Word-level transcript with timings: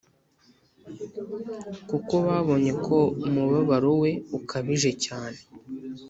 kuko 1.89 2.13
babonye 2.25 2.71
ko 2.85 2.97
umubabaro 3.27 3.91
we 4.01 4.11
ukabije 4.39 4.91
cyane. 5.05 5.39